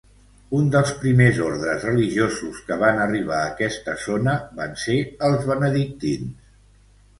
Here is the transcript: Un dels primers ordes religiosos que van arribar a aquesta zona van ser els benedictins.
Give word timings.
Un 0.59 0.69
dels 0.75 0.93
primers 1.01 1.41
ordes 1.47 1.85
religiosos 1.87 2.63
que 2.71 2.79
van 2.85 3.03
arribar 3.05 3.37
a 3.43 3.51
aquesta 3.53 3.97
zona 4.07 4.35
van 4.63 4.75
ser 4.87 4.99
els 5.31 5.49
benedictins. 5.55 6.53